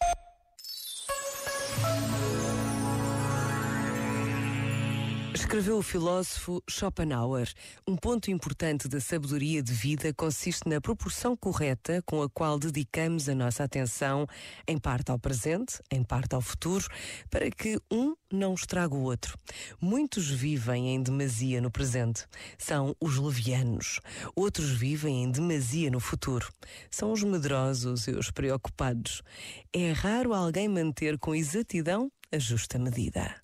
Peace. 0.00 0.23
Escreveu 5.34 5.78
o 5.78 5.82
filósofo 5.82 6.62
Schopenhauer. 6.70 7.52
Um 7.88 7.96
ponto 7.96 8.30
importante 8.30 8.86
da 8.86 9.00
sabedoria 9.00 9.60
de 9.60 9.72
vida 9.72 10.14
consiste 10.14 10.68
na 10.68 10.80
proporção 10.80 11.36
correta 11.36 12.00
com 12.06 12.22
a 12.22 12.30
qual 12.30 12.56
dedicamos 12.56 13.28
a 13.28 13.34
nossa 13.34 13.64
atenção, 13.64 14.28
em 14.66 14.78
parte 14.78 15.10
ao 15.10 15.18
presente, 15.18 15.82
em 15.90 16.04
parte 16.04 16.36
ao 16.36 16.40
futuro, 16.40 16.86
para 17.28 17.50
que 17.50 17.80
um 17.90 18.14
não 18.32 18.54
estrague 18.54 18.94
o 18.94 19.00
outro. 19.00 19.36
Muitos 19.80 20.30
vivem 20.30 20.94
em 20.94 21.02
demasia 21.02 21.60
no 21.60 21.70
presente. 21.70 22.26
São 22.56 22.94
os 23.00 23.18
levianos. 23.18 23.98
Outros 24.36 24.70
vivem 24.70 25.24
em 25.24 25.32
demasia 25.32 25.90
no 25.90 25.98
futuro. 25.98 26.48
São 26.88 27.10
os 27.10 27.24
medrosos 27.24 28.06
e 28.06 28.12
os 28.12 28.30
preocupados. 28.30 29.20
É 29.72 29.90
raro 29.90 30.32
alguém 30.32 30.68
manter 30.68 31.18
com 31.18 31.34
exatidão 31.34 32.08
a 32.30 32.38
justa 32.38 32.78
medida. 32.78 33.43